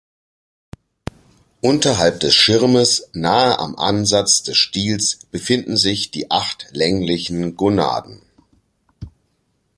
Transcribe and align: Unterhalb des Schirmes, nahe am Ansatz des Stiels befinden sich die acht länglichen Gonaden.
Unterhalb 1.61 2.21
des 2.21 2.33
Schirmes, 2.33 3.11
nahe 3.13 3.59
am 3.59 3.75
Ansatz 3.75 4.41
des 4.41 4.57
Stiels 4.57 5.19
befinden 5.29 5.77
sich 5.77 6.09
die 6.09 6.31
acht 6.31 6.65
länglichen 6.71 7.55
Gonaden. 7.55 8.23